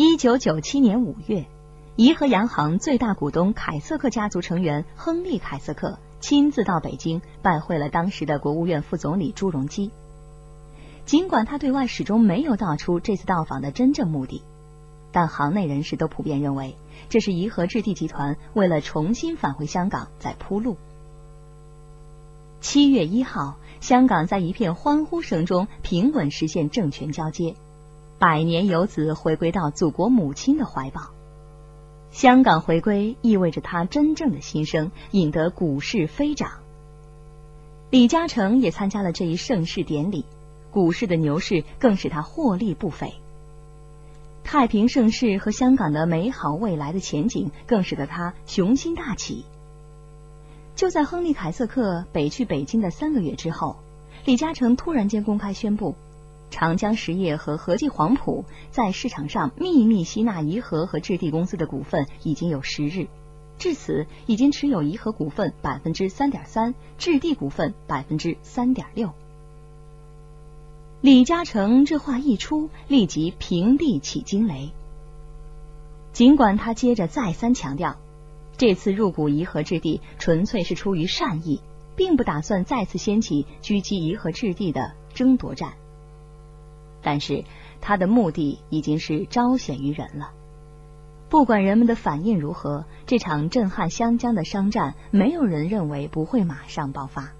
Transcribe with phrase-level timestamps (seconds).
[0.00, 1.46] 一九九七年五月，
[1.96, 9.90] 怡和洋行最大股东凯瑟克家族成员亨利·凯瑟克亲自到北京拜会了当时的国务院副总理朱镕基。
[11.04, 14.44] 尽管他对外始终没有道出这次到访的真正目的，
[15.10, 16.76] 但行内人士都普遍认为，
[17.08, 20.76] 这是怡和置地集团为了重新返回香港在铺路。
[22.60, 27.56] 七月一号，香港在一片欢呼声中平稳实现政权交接。
[28.18, 31.10] 百年游子回归到祖国母亲的怀抱，
[32.10, 36.50] 香港回归意味着他真正的新生，引得股市飞涨。
[37.90, 40.24] 李嘉诚也参加了这一盛世典礼，
[40.72, 43.14] 股市的牛市更使他获利不菲。
[44.42, 49.44] 太平盛世和香港的美好未来的前景更使得他雄心大起。
[50.74, 53.76] 就在亨利·凯瑟克北去北京的三个月之后，
[54.24, 55.94] 李嘉诚突然间公开宣布。
[56.50, 63.08] 长江实业和和记黄埔在市场上秘密吸纳怡和和置地公司的股份已经有十日，
[63.58, 69.12] 至此已经持有怡和股份百分之三点三，置地股份百分之三点六。
[71.00, 74.70] 李嘉诚这话一出，立即平地起惊雷。
[76.12, 77.96] 尽管他接着再三强调，
[78.56, 81.60] 这次入股怡和置地纯粹是出于善意，
[81.94, 85.74] 并不打算再次掀起狙击怡和置地的争夺战。
[87.10, 87.44] 但是
[87.80, 90.30] 他的目的已经是昭显于人了。
[91.30, 97.32] 不管人们的反应如何，这场震撼湘江的商战，没有人认为不会马上爆发。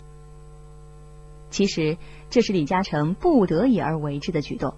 [1.50, 1.98] 其实
[2.30, 4.72] 这是李嘉诚不得已而为之的举动，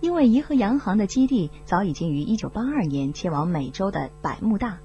[0.00, 4.78] 因为怡和洋行的基地早已经于一九八二年迁往美洲的百慕大。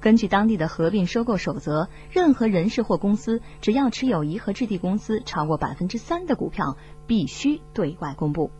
[0.00, 8.50] 根据当地的合并收购守则，任何人士或公司只要持有颐和置地公司超过百分之三的股票，必须对外公布。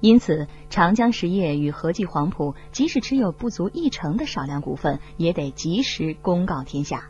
[0.00, 7.08] 因此，长江实业与和记黄埔即使持有不足一成的少量股份，也得及时公告天下。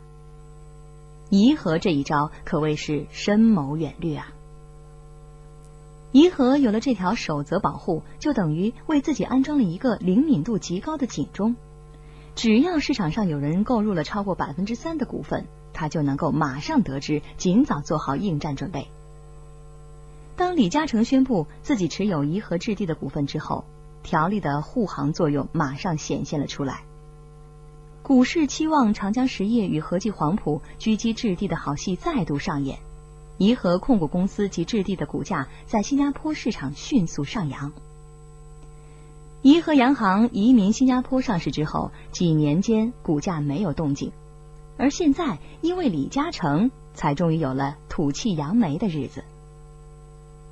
[1.29, 4.31] 颐和这一招可谓是深谋远虑啊！
[6.13, 11.57] 颐和有了这条守则保护，就等于为自己安装了一个灵敏度极高的警钟。
[12.37, 18.87] 只要市场上有人购入了超过百分之三的股份，他就能够马上得知，尽早做好应战准备。
[20.35, 23.65] 当李嘉诚宣布自己持有怡和置地的股份之后，
[24.03, 26.83] 条例的护航作用马上显现了出来。
[28.03, 32.77] 股市期望长江实业与和记黄埔狙击置地的好戏再度上演，
[33.39, 37.73] 怡和控股公司及置地的股价在新加坡市场迅速上扬。
[39.47, 44.11] 怡和洋行移民新加坡上市之后，几年间股价没有动静，
[44.75, 49.23] 而现在因为李嘉诚，才终于有了吐气扬眉的日子。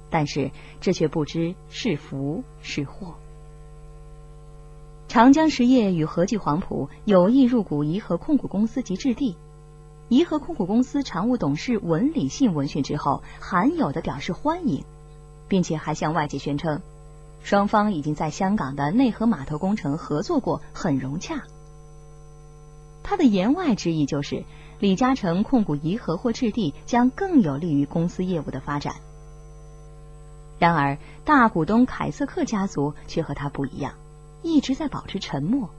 [0.10, 3.16] 但是这却不知是福是祸。
[5.10, 9.36] 长江实业与和记黄埔有意入股怡和控股公司及置地，
[10.08, 14.86] 怡和控股公司常务董事文理信闻讯之后，罕有的表示欢迎，
[15.50, 16.82] 并且还向外界宣称。
[17.46, 21.44] 双方已经在香港的内河码头工程合作过，很融洽。
[23.04, 24.44] 他的言外之意就是，
[24.80, 28.96] 李嘉诚控股怡和或置地将更有利于公司业务的发展。
[30.58, 33.94] 然而，大股东凯瑟克家族却和他不一样，
[34.42, 35.70] 一直在保持沉默。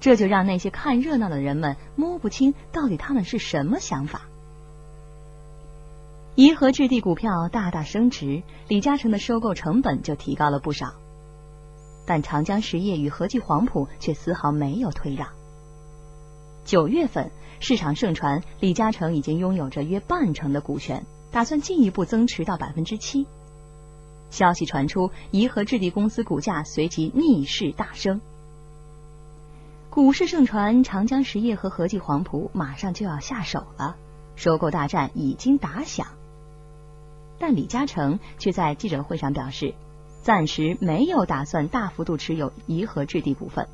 [0.00, 4.22] 这就让那些看热闹的人们摸不清到底他们是什么想法。
[6.38, 10.92] 颐和置地股票大大升值，李嘉诚的收购成本就提高了不少。
[12.06, 15.30] 但长江实业与和记黄埔却丝毫没有退让。
[16.64, 23.26] 九月份，市场盛传李嘉诚已经拥有着约半成的股权，打算进一步增持到百分之七。
[24.30, 28.20] 消息传出，颐和置地公司股价随即逆势大升。
[29.90, 33.96] 股市盛传长江实业和和记黄埔马上就要下手了，
[34.36, 36.06] 收购大战已经打响。
[37.38, 39.74] 但李嘉诚却在记者会上表示，
[40.22, 43.68] 暂时没有打算大幅度持有怡和置地股份。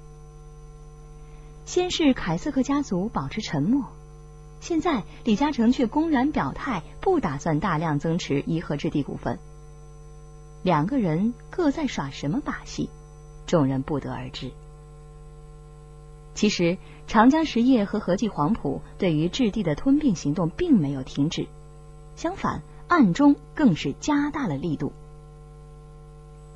[1.64, 3.84] 先是凯瑟克家族保持沉默，
[4.60, 9.38] 现在李嘉诚却公然表态不打算大量增持怡和置地股份。
[10.62, 12.90] 两个人各在耍什么把戏，
[13.46, 14.52] 众人不得而知。
[16.34, 16.76] 其实，
[17.06, 21.46] 长江实业和和记黄埔对于置地的吞并行动并没有停止，
[22.16, 22.62] 相反。
[22.88, 24.92] 暗中更是加大了力度。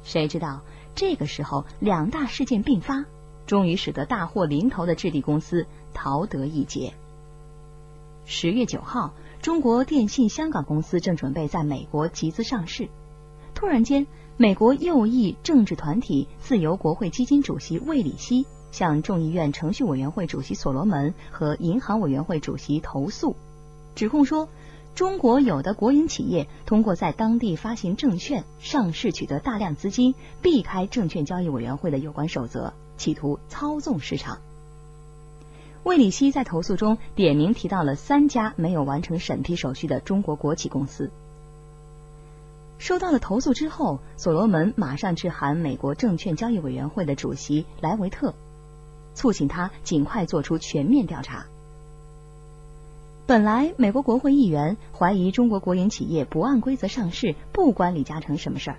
[0.02, 0.62] 谁知道
[0.94, 3.04] 这个时候两大事件并发，
[3.46, 6.94] 终于使得大祸临头的置地公司逃得一劫。
[8.25, 12.88] 十月九号，中国电信香港公司正准备在美国集资上市，
[13.54, 23.36] 突然间，美国右翼政治团体自由国会基金主席魏里希向众议院程序委员会主席所罗门和银行委员会主席投诉，
[23.94, 24.48] 指控说。
[24.98, 34.40] 中国有的国营企业通过在当地发行证券上市取得大量资金，避开证券交易委员会的有关守则，企图操纵市场。
[35.84, 41.12] 魏里希在投诉中点名提到了三家没有完成审批手续的中国国企公司。
[42.78, 48.34] 收到了投诉之后，所罗门马上致函美国证券交易委员会的主席莱维特，
[49.14, 51.46] 促请他尽快做出全面调查。
[53.28, 58.78] 本来，美国国会议员怀疑中国国营企业不按规则上市，不关李嘉诚什么事儿。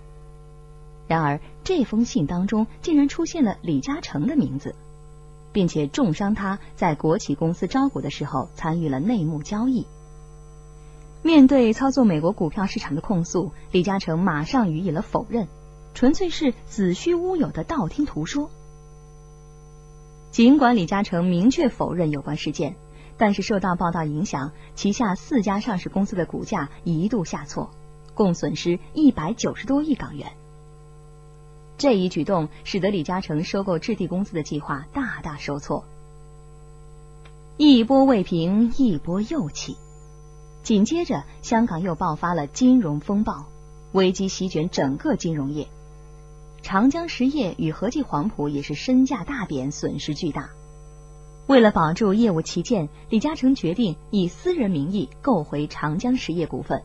[1.08, 4.74] 然而，这封信当中竟然出现了李嘉诚的名字，
[5.54, 9.86] 并且重伤他在国企公司招股的时候参与了内幕交易。
[11.22, 15.48] 面对操作美国股票市场的控诉，李嘉诚马上予以了否认，
[15.94, 18.50] 纯粹是子虚乌有的道听途说。
[20.32, 22.76] 尽管李嘉诚明确否认有关事件。
[23.20, 27.70] 但是受到报道影响，旗下四家上市公司的股价一度下挫，
[28.14, 30.32] 共损失一百九十多亿港元。
[31.78, 35.84] 这一举动使得李嘉诚收购置地公司的计划大大受挫。
[37.58, 39.76] 一波未平，一波又起。
[40.64, 43.48] 紧接着，香港又爆发了金融风暴，
[43.92, 45.68] 危机席卷整个金融业。
[46.62, 50.52] 长江实业与和记黄埔也是身价大贬，损失巨大。
[51.50, 56.84] 为了保住业务旗舰，李嘉诚决定以私人名义购回长江实业股份。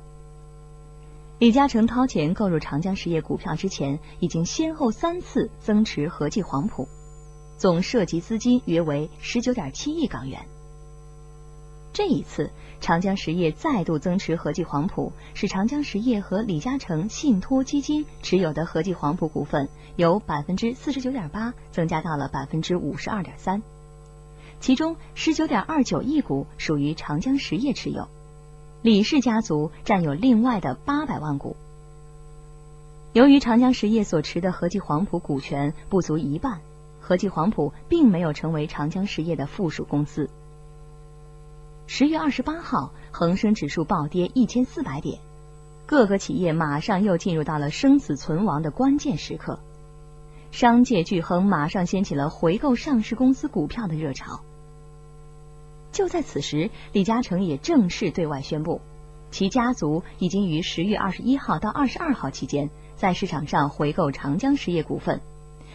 [1.39, 6.89] 李嘉诚掏钱购入长江实业股票之前，已经先后三次增持和记黄埔，
[7.59, 10.41] 总涉及资金约为十九点七亿港元。
[11.93, 12.51] 这一次，
[12.81, 23.63] 长江实业再度增持和记黄埔，使长江实业和李嘉诚信托基金持有的和记黄埔股份由百分之四十九点八增加到了百分之五十二点三。
[24.61, 28.09] 其中十九点二九亿股属于长江实业持有，
[28.83, 31.57] 李氏家族占有另外的八百万股。
[33.13, 36.61] 由于长江实业所持的和记黄埔股权不足一半，
[37.01, 40.31] 和记黄埔并没有成为长江实业的附属公司。
[41.87, 45.21] 十月二十八号，恒生指数暴跌一千四百点，
[45.87, 49.61] 各个企业马上又进入到了生死存亡的关键时刻，
[50.55, 54.45] 商界巨亨马上掀起了回购上市公司股票的热潮。
[55.91, 58.81] 就在此时，李嘉诚也正式对外宣布，
[59.33, 65.21] 其家族已经于十月二十一号到二十二号期间在市场上回购长江实业股份，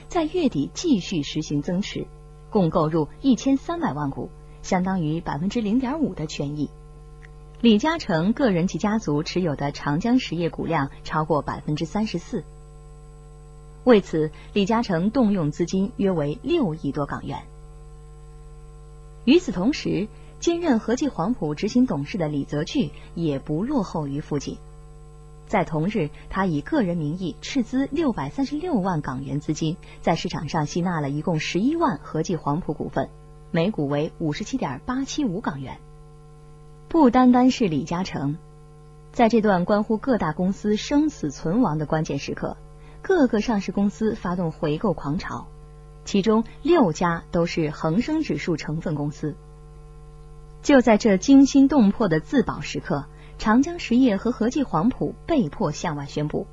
[0.07, 2.07] 在月底继续实行增持，
[2.49, 4.29] 共购入一千三百万股，
[4.61, 6.69] 相当于百分之零点五的权益。
[7.59, 12.45] 李嘉诚个人及家族持有的长江实业股量超过百分之三十四。
[13.89, 17.39] 为此，李嘉诚动用资金约为六亿多港元。
[19.25, 20.07] 与此同时，
[20.39, 24.59] 兼任和记黄埔执行董事的李泽钜也不落后于父亲。
[25.47, 33.09] 在同日，他以个人名义斥资六百三十六万港元资金，在市场上吸纳了一共十一万和记黄埔股份，
[33.49, 35.79] 每股为五十七点八七五港元。
[36.89, 38.37] 不单单是李嘉诚，
[39.11, 42.55] 在这段关乎各大公司生死存亡的关键时刻，
[43.01, 45.47] 各个上市公司发动回购狂潮。
[46.05, 49.35] 其中六家都是恒生指数成分公司。
[50.63, 53.05] 就在这惊心动魄的自保时刻，
[53.37, 56.47] 长江实业和和记黄埔被迫向外宣布，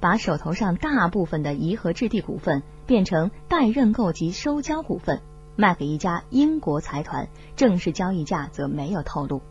[0.00, 5.20] 把手头上大部分的颐和置地股份变成待认购及收交股份，
[5.56, 9.42] 卖给一家英国财团，正式交易价则没有透露。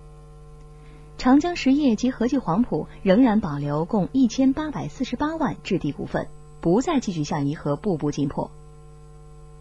[1.18, 6.28] 长江实业及和记黄埔仍然保留共一千八百四十八万置地股份，
[6.62, 8.50] 不再继续向颐和步步进迫。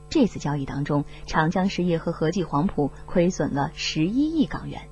[0.08, 4.82] 这次交易当中，长江实业和和记黄埔亏损了十一亿港元。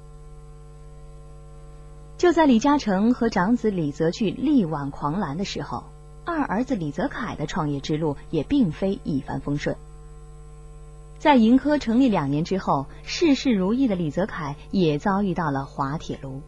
[2.17, 5.85] 就在李嘉诚和长子李泽钜力挽狂澜的时候，
[6.25, 9.77] 二儿子李泽楷的创业之路也并非一帆风顺。
[11.19, 16.43] 在盈科成立两年之后，事事如意的李泽楷也遭遇到了滑铁卢。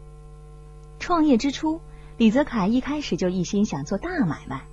[0.99, 1.81] 创业之初，
[2.17, 4.65] 李泽楷一开始就一心想做大买卖。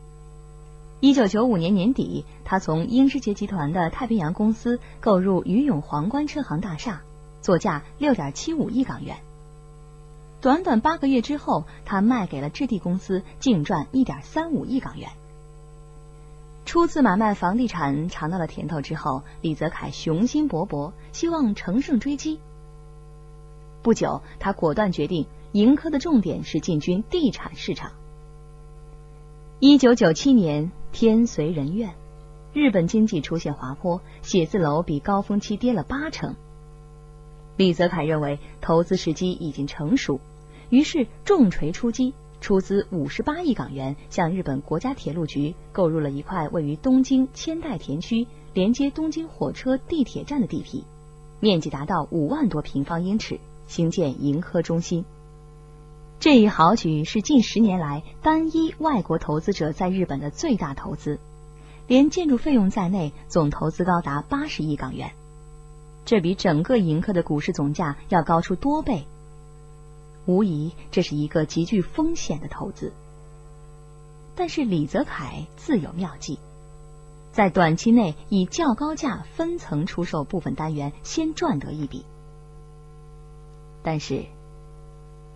[1.00, 7.02] 一九九五年年底，他从英诗杰集团的太平洋公司购入余永皇冠车行大厦，
[7.40, 9.16] 作价六点七五亿港元。
[10.40, 15.08] 短短八个月之后，他卖给了置地公司，净赚一点三五亿港元。
[16.64, 22.40] 初次买卖房地产尝到了甜头之后，李泽楷雄心勃勃，希望乘胜追击。
[23.82, 27.92] 不久，他果断决定，盈科的重点是进军地产市场。
[29.60, 31.92] 一九九七年，天随人愿，
[32.52, 36.36] 日本经济出现滑坡，写字楼比高峰期跌了八成。
[37.56, 40.20] 李泽楷认为投资时机已经成熟，
[40.70, 50.84] 于是重锤出击，出资五十八亿港元，向日本国家铁路局购入了一块位于东京千代田区、连接东京火车地铁站的地皮，
[51.40, 55.04] 面积达到五万多平方英尺，兴建银科中心。
[56.20, 61.20] 这一豪举是近十年来单一外国投资者在日本的最大投资，
[61.86, 65.12] 连建筑费用在内，总投资高达八十亿港元。
[66.04, 69.06] 这比整个盈科的股市总价要高出多倍，
[70.26, 72.92] 无疑这是一个极具风险的投资。
[74.34, 76.40] 但是李泽楷自有妙计，
[77.30, 82.04] 在短期内以较高价分层出售部分单元，先赚得一笔。
[83.84, 84.24] 但是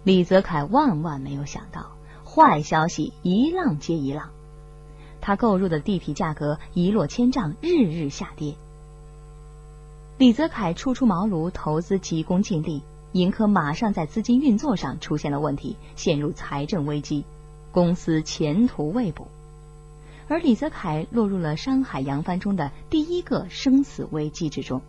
[0.04, 1.92] 李泽楷万万没有想到，
[2.24, 4.30] 坏消息一浪接一浪，
[5.20, 8.56] 他购入的地皮价格一落千丈，日日下跌。
[10.18, 12.82] 李泽楷初出茅庐，投资急功近利，
[13.12, 17.24] 盈科马上在资金运作上出现了问题，陷入财政危机，
[17.70, 19.28] 公司前途未卜。
[20.28, 24.80] 而李泽楷落入了商海扬帆中的第一个生死危机之中。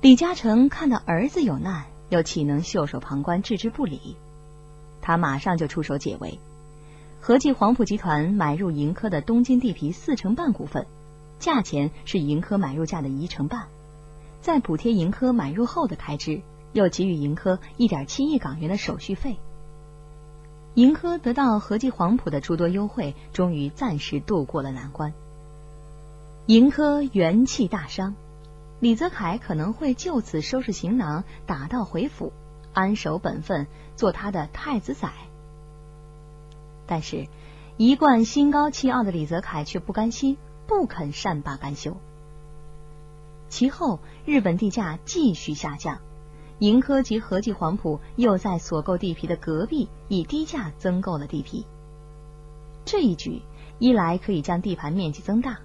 [0.00, 4.16] 李嘉诚看到儿子有难，又岂能袖手旁观、置之不理？
[5.00, 6.38] 他马上就出手解围，
[7.20, 10.86] 合计黄埔集团买入盈科的东京地皮四成半股份。
[11.38, 13.68] 价钱是盈科买入价的一成半，
[14.42, 16.42] 再补贴盈科买入后的开支，
[16.74, 19.38] 又给予盈科一点七亿港元的手续费。
[20.74, 25.14] 盈科得到合计黄埔的诸多优惠，终于暂时度过了难关。
[26.44, 28.14] 盈科元气大伤，
[28.80, 32.32] 李泽楷可能会就此收拾行囊，打道回府，
[32.72, 35.08] 安守本分，做他的太子仔。
[36.86, 37.28] 但是，
[37.76, 40.36] 一贯心高气傲的李泽楷却不甘心。
[40.66, 41.96] 不肯善罢甘休。
[43.48, 45.98] 其后，日本地价继续下降，
[46.60, 51.66] 盈科及合记黄埔又在所购地皮的隔壁以低价增购了地皮。
[52.84, 53.42] 这一举，
[53.80, 55.58] 一来可以将地盘面积增大，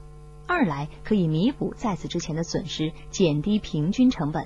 [0.48, 4.46] 二来可以弥补在此之前的损失，减低平均成本。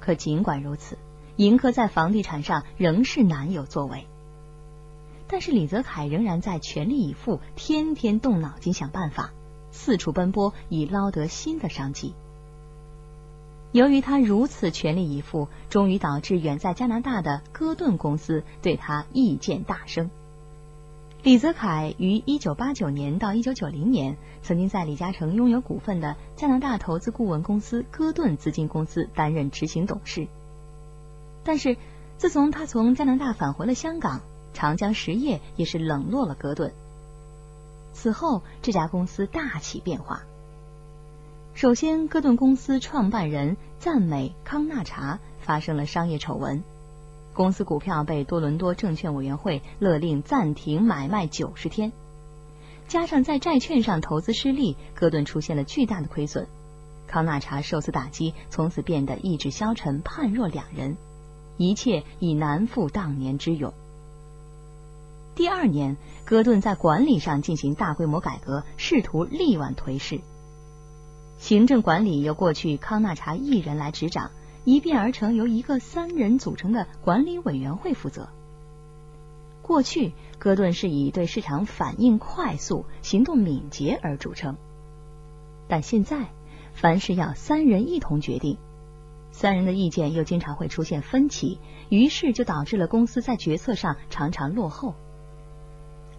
[0.00, 0.98] 可尽管如此，
[1.36, 4.06] 盈科在房地产上仍是难有作为。
[5.28, 9.32] 但是李泽楷仍然在全力以赴，天天动脑筋想办法，
[9.70, 12.14] 四处奔波，以捞得新的商机。
[13.70, 20.10] 由于他如此全力以赴，终于导致远在加拿大的戈顿公司对他意见大升。
[21.22, 30.26] 李泽楷于一九八九年到一九九零年，曾经在李嘉诚拥有股份的加拿大投资顾问公司戈顿资金公司担任执行董事。
[31.44, 31.76] 但是
[32.18, 34.20] 自从他从加拿大返回了香港。
[34.54, 36.74] 长江实业也是冷落了戈顿。
[37.94, 40.24] 此后，这家公司大起变化。
[41.54, 46.62] 首先，戈顿公司创办人赞美康纳查发生了商业丑闻，
[47.34, 51.92] 公司股票被多伦多证券委员会勒令暂停买卖九十天。
[52.88, 56.46] 加上在债券上投资失利，戈顿出现了巨大的亏损。
[57.06, 60.96] 康纳查受此打击，从此变得意志消沉，判若两人，
[61.56, 63.72] 一切已难复当年之勇。
[65.34, 70.20] 第二年，戈顿在管理上进行大规模改革，试图力挽颓势。
[71.38, 74.30] 行政管理由过去康纳查一人来执掌，
[74.64, 78.28] 一变而成由一个三人组成的管理委员会负责。
[79.62, 84.56] 过去，戈顿是以对市场反应快速、行动敏捷而著称，
[85.68, 86.26] 但现在
[86.74, 88.58] 凡事要三人一同决定，
[89.30, 94.94] 三人的意见又经常会出现分歧，于是就导致了公司在决策上常常落后。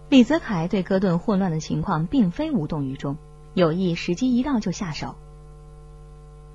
[0.10, 3.18] 李泽楷对戈顿混乱的情况并非无动于衷，
[3.54, 5.16] 有意时机一到就下手。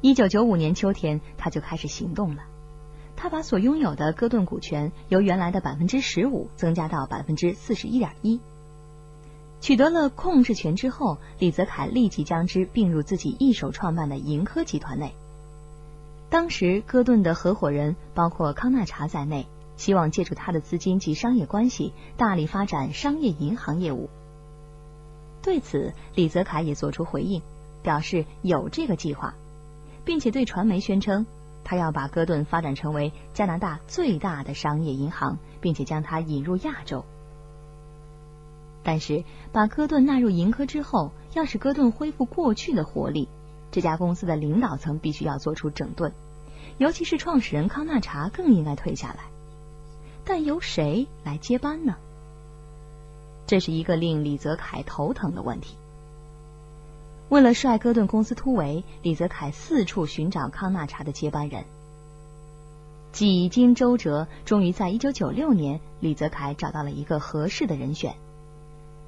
[0.00, 2.42] 一九九五年秋天，他就开始行动了。
[3.16, 8.40] 他把所拥有的戈顿股权由原来的百分之十五增加到百分之四十一点一。
[9.60, 15.14] 取得了控制权之后，李泽楷立即将之并入自己一手创办的盈科集团内。
[16.30, 19.46] 当时，戈顿的合伙人包括康纳查在内。
[19.76, 24.10] 希望借助他的资金及商业关系，大力发展商业银行业务。
[25.40, 27.42] 对此，李泽楷也作出回应，
[27.80, 29.36] 表示有这个计划，
[30.08, 31.26] 并且对传媒宣称，
[31.64, 37.04] 他要把戈顿发展成为加拿大最大的商业银行，并且将它引入亚洲。
[38.82, 39.22] 但是，
[39.52, 43.28] 把戈顿纳入盈科之后，要使戈顿恢复过去的活力，
[43.70, 46.14] 这家公司的领导层必须要做出整顿，
[46.78, 49.24] 尤其是创始人康纳查更应该退下来。
[50.24, 51.96] 但由谁来接班呢？
[53.46, 55.76] 这是一个令李泽楷头疼的问题。
[57.28, 61.64] 为了率哥顿公司突围，李泽楷四处寻找康纳查的接班人。
[63.12, 68.14] 几经周折，终于在一九九六年，李泽楷找到了一个合适的人选。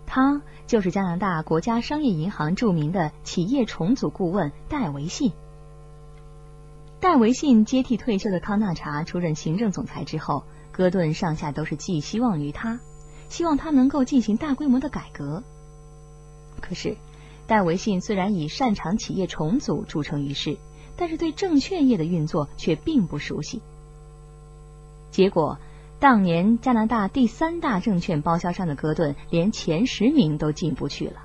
[0.07, 5.33] 他就是加拿大国家商业银行著名的企业重组顾问戴维信。
[6.99, 12.81] 戴维信接替退休的康纳查出任行政总裁之后，戈顿上下都是寄希望于他，
[13.29, 15.43] 希望他能够进行大规模的改革。
[16.61, 16.97] 可是，
[17.51, 20.57] 戴维信虽然以擅长企业重组著称于世，
[20.97, 23.61] 但是对证券业的运作却并不熟悉。
[25.11, 25.59] 结果。
[25.99, 31.25] 当年加拿大第三大证券包销商的戈顿，连前十名都进不去了。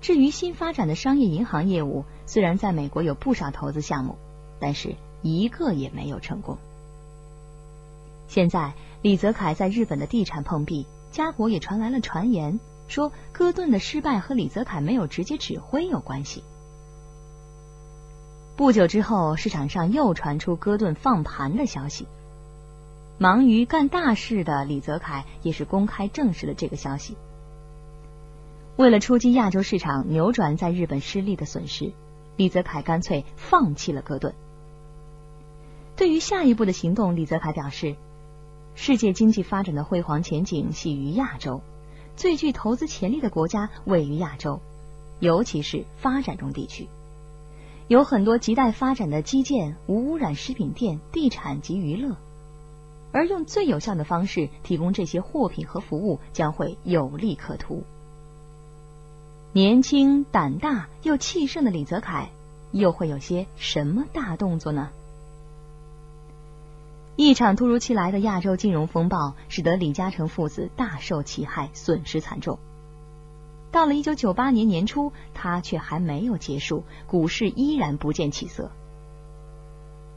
[0.00, 4.16] 至于新发展的商业银行业务，虽然在美国有不少投资项目，
[4.58, 6.56] 但是一个也没有成功。
[8.26, 16.44] 现在李泽楷在日本的地产碰壁，家国也传来了传言，说戈顿的失败和李泽楷没有直接指挥有关系。
[18.56, 22.06] 不久之后，市场上又传出戈顿放盘的消息。
[23.18, 27.16] 忙于干大事的李泽楷也是公开证实了这个消息。
[28.76, 31.92] 为了出击亚洲市场，扭转在日本失利的损失，
[32.36, 34.34] 李泽楷干脆放弃了戈顿。
[35.94, 37.96] 对于下一步的行动，李泽楷表示
[38.74, 41.60] ：“世界经济发展的辉煌前景系于亚洲，
[42.16, 44.60] 最具投资潜力的国家位于亚洲，
[45.20, 46.88] 尤其是发展中地区，
[47.88, 52.16] 有很多亟待发展的基建、无污染食品店、地产及娱乐。”
[53.14, 57.84] 而用最有效的方式提供这些货品和服务，将会有利可图。
[59.52, 62.30] 年轻胆大又气盛的李泽楷，
[62.70, 64.88] 又会有些什么大动作呢？
[67.16, 72.58] 一场突如其来的亚洲金融风暴，使得李嘉诚父子大受其害，损失惨重。
[73.70, 78.70] 到了一九九八年年初，他却还没有结束，股市依然不见起色。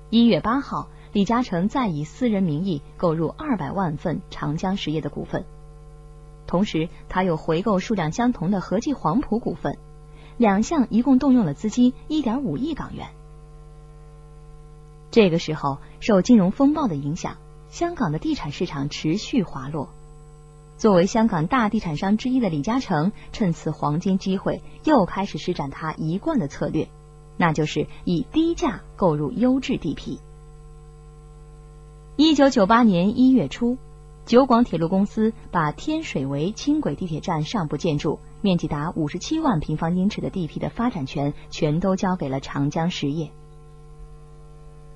[0.09, 0.89] 一月八号。
[1.13, 5.45] 李嘉诚再以私人名义购入二百万份长江实业的股份，
[6.45, 9.77] 同时他又回购数量相同的和记黄埔股份，
[10.35, 13.07] 两项一共动用了资金一点五亿港元。
[15.15, 17.37] 这个时候，受金融风暴的影响，
[17.69, 19.87] 香港的地产市场持续滑落。
[20.75, 26.89] 作为香港大地产商之一的李嘉诚，趁此黄金机会，又开始施展他一贯的策略，
[27.37, 30.19] 那就是以低价购入优质地皮。
[32.17, 33.77] 一九九八年一月初，
[34.25, 43.31] 九广铁路公司把天水围轻轨地铁站上部建筑、面积达五十七万平方英尺的地皮的发展权，全都交给了长江实业。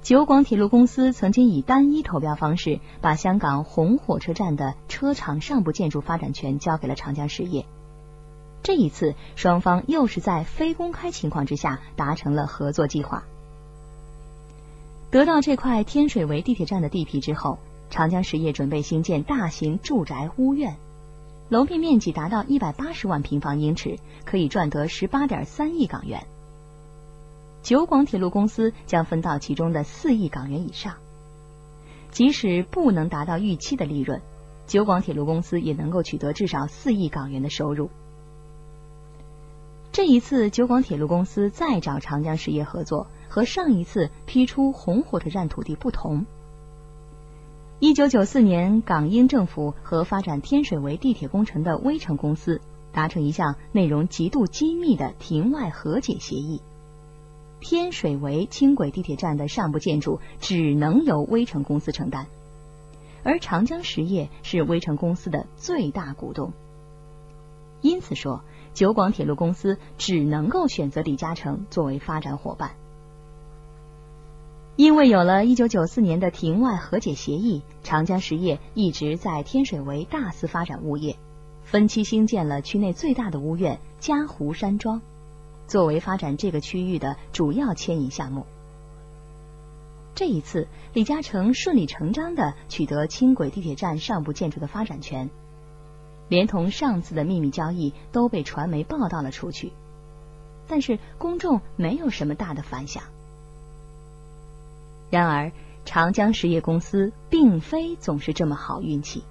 [0.02, 7.66] 九广铁路公司曾经以单一投标方式，把香港红火车站的车厂上部建筑发展权交给了长江实业。
[8.64, 13.24] 这一次，双方又是在非公开情况之下达成了合作计划。
[15.12, 17.60] 得到这块天水围地铁站的地皮之后，
[17.90, 20.78] 长江实业准备兴建大型住宅屋苑，
[21.50, 26.26] 楼面面积达到一百八十万平方英尺，可以赚得十八点三亿港元。
[27.62, 30.96] 九广铁路公司将分到其中的四亿港元以上。
[32.12, 34.22] 即使不能达到预期的利润，
[34.68, 37.90] 九广铁路公司也能够取得至少四亿港元的收入。
[39.92, 43.08] 这一次，九广铁路公司再找长江实业合作。
[43.32, 46.26] 和上一次批出红火车站土地不同，
[47.80, 52.60] 一九九四年，港英政府和发展天水围地铁工程的微城公司
[52.92, 56.60] 达成一项内容极度机密的庭外和解协议。
[57.60, 62.28] 天水围轻轨地铁站的上部建筑只能由微城公司承担，
[63.24, 66.54] 而长江实业是微城公司的最大股东，
[67.82, 68.44] 因此说
[68.74, 72.72] 九广铁路公司只能够选择李嘉诚作为发展伙伴。
[74.76, 81.18] 因为有了一九九四年的庭外和解协议，长江实业一直在天水围大肆发展物业，
[81.64, 85.02] 分期兴建了区内最大的屋苑嘉湖山庄，
[85.70, 88.46] 作为发展这个区域的主要牵引项目。
[90.16, 95.30] 这一次，李嘉诚顺理成章的取得轻轨地铁站上部建筑的发展权，
[96.28, 99.72] 连同上次的秘密交易都被传媒报道了出去，
[100.68, 103.04] 但是公众没有什么大的反响。
[105.10, 105.52] 然而，
[105.86, 109.24] 长江实业公司并非总是这么好运气。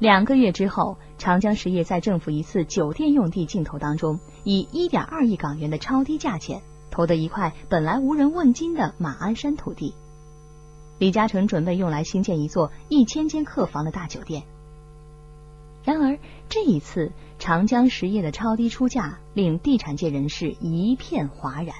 [0.00, 9.94] 两个月之后，长江实业在政府一次酒店用地竞投当中，以一点二亿港元的超低价钱投得一块本来无人问津的马鞍山土地。
[10.98, 14.42] 李嘉诚准备用来兴建一座一千间客房的大酒店。
[15.84, 21.74] 然而这一次，长江实业的超低出价令地产界人士一片哗然，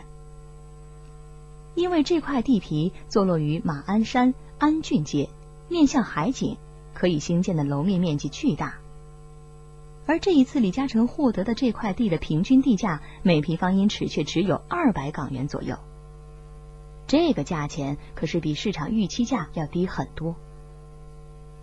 [1.74, 5.30] 因为这块地皮坐落于马鞍山安俊街，
[5.68, 6.58] 面向海景，
[6.94, 8.76] 可以兴建的楼面面积巨大。
[10.06, 15.76] 而这一次，李嘉诚获得的这块地的平均地价每平方英尺却只有二百港元左右，
[17.06, 20.36] 这个价钱可是比市场预期价要低很多。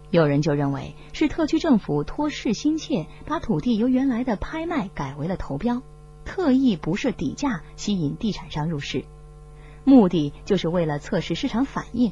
[0.09, 5.83] 有人就认为是特区政府托市心切，把土地由原来的拍卖改为了投标，
[6.25, 9.05] 特意不设底价，吸引地产商入市，
[9.83, 12.11] 目的就是为了测试市场反应，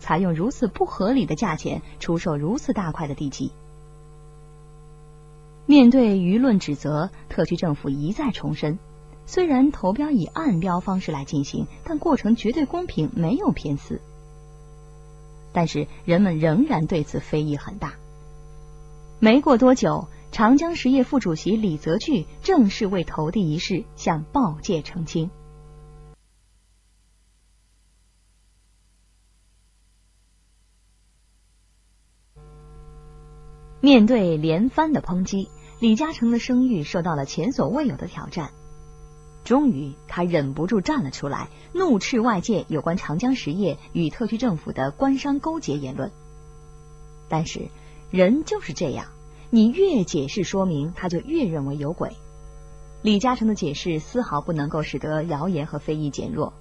[0.00, 3.52] 采用如此不合理的价钱出售如此大块的地基。
[5.66, 8.80] 面对舆论指责，特区政府一再重申，
[9.26, 14.00] 虽然投标以暗标方式来进行，但过程绝对公平，没有偏私。
[15.52, 17.94] 但是人们仍然对此非议很大。
[19.20, 25.30] 没过多久，长江实业副主席李泽钜正式为投递一事向报界澄清。
[33.80, 38.50] 面对连番的抨击，李嘉诚的声誉受到了前所未有的挑战。
[39.42, 46.10] 终于，他忍不住站了出来，怒斥外界有关长江实业与特区政府的官商勾结言论。
[47.30, 47.68] 但是，
[48.10, 49.06] 人就是这样，
[49.48, 52.10] 你越解释说明，他就越认为有鬼。
[53.00, 56.52] 李嘉诚的解释丝毫不能够使得谣言和非议减弱，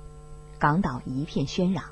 [0.58, 1.84] 港岛一片喧嚷。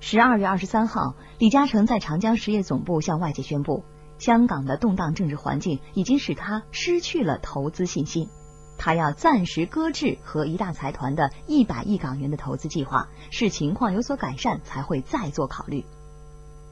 [0.00, 3.84] 十二月二十三号，李嘉诚在长江实业总部向外界宣布，
[4.18, 8.28] 香港的动荡政治环境已经使他失去了投资信心。
[8.76, 15.84] 他要暂时搁置和一大财团的一百亿港元的投资计划，视情况有所改善才会再做考虑。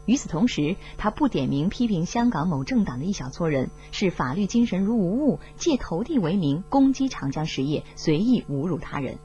[0.04, 9.18] 与此同时，他不点名批评香港某政党的一小撮人视法律精神如无物，借投递为名攻击长江实业，随意侮辱他人。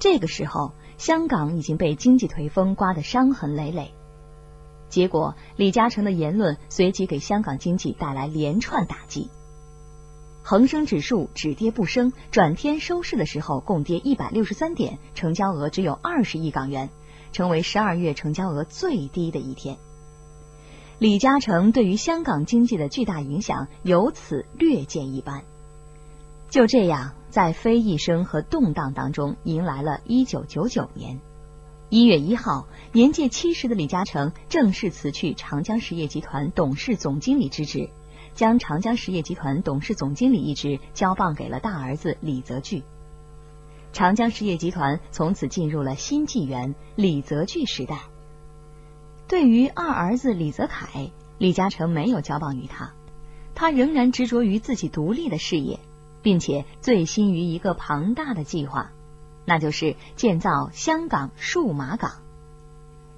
[0.00, 3.94] 这个时候，香港已经被经济颓风刮得伤痕累累。
[4.90, 9.30] 结果，李嘉诚的言论随即给香港经济带来连串打击。
[10.42, 16.90] 恒生指数只跌不升，转天收市的时候共跌一百六十三点，成交额只有二十亿港元，
[17.32, 19.76] 成为十二月成交额最低的一天。
[20.98, 25.44] 李嘉诚对于香港经济的巨大影响由此略见一斑。
[26.48, 31.20] 就这样，在非议声和动荡当中，迎来了一九九九年
[31.90, 37.90] 一月一号，年届七十的李嘉诚正式辞去长江实业集团董事总经理之职。
[38.32, 42.84] 将长江实业集团董事总经理一职交棒给了大儿子李泽钜，
[43.92, 48.02] 长江实业集团从此进入了新纪元李泽钜时代。
[49.26, 52.94] 对于二儿子李泽楷，李嘉诚没有交棒于他，
[53.56, 55.80] 他仍然执着于自己独立的事业，
[56.22, 58.92] 并且醉心于一个庞大的计划，
[59.50, 62.22] 那就是建造香港数码港。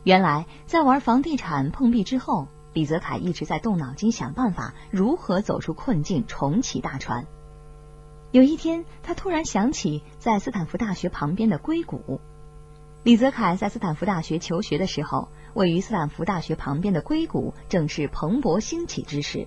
[0.03, 2.49] 原来在玩房地产碰壁之后。
[2.73, 7.27] 李泽楷一直在动脑筋想办法，如何走出困境，重启大船。
[8.31, 12.19] 有一天，他突然想起在斯坦福大学旁边的硅谷。
[13.03, 19.47] 李泽楷在斯坦福大学求学的时候，位于斯坦福大学旁边的硅谷正是蓬勃兴起之时。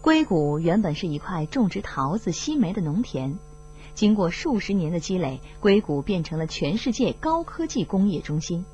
[0.00, 3.36] 硅谷原本是一块种植桃子、西梅的农田，
[3.96, 8.66] 经过数十年的积累，硅谷变成了全世界高科技工业中心。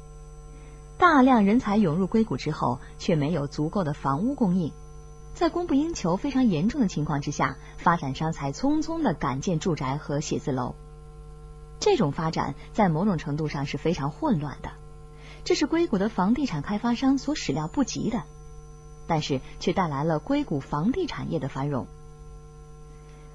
[0.99, 4.73] 大量人才涌入硅谷之后，却没有足够的房屋供应，
[5.33, 10.75] 在供不应求非常严重的情况之下，发展商才匆匆的赶建住宅和写字楼。
[11.79, 14.73] 这种发展在某种程度上是非常混乱的，
[15.45, 18.25] 这是硅谷的房地产开发商所始料不及的，
[19.07, 21.87] 但是却带来了硅谷房地产业的繁荣。